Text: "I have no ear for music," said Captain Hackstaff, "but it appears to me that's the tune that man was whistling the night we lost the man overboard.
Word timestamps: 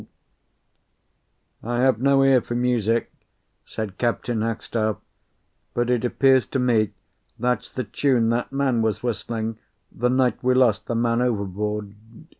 "I 1.61 1.81
have 1.81 2.01
no 2.01 2.23
ear 2.23 2.41
for 2.41 2.55
music," 2.55 3.11
said 3.65 3.99
Captain 3.99 4.39
Hackstaff, 4.41 4.97
"but 5.75 5.91
it 5.91 6.03
appears 6.03 6.47
to 6.47 6.57
me 6.57 6.93
that's 7.37 7.69
the 7.71 7.83
tune 7.83 8.29
that 8.29 8.51
man 8.51 8.81
was 8.81 9.03
whistling 9.03 9.59
the 9.91 10.09
night 10.09 10.43
we 10.43 10.55
lost 10.55 10.87
the 10.87 10.95
man 10.95 11.21
overboard. 11.21 11.93